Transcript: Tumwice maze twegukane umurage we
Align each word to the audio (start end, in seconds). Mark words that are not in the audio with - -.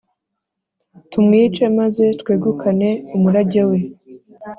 Tumwice 1.09 1.63
maze 1.77 2.03
twegukane 2.21 2.89
umurage 3.15 3.61
we 3.69 3.79